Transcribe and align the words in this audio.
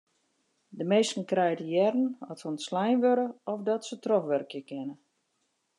De 0.77 0.83
minsken 0.91 1.23
krije 1.31 1.57
te 1.59 1.65
hearren 1.73 2.07
oft 2.29 2.39
se 2.41 2.47
ûntslein 2.51 2.97
wurde 3.03 3.25
of 3.51 3.59
dat 3.67 3.81
se 3.87 3.95
trochwurkje 4.03 4.61
kinne. 4.69 4.95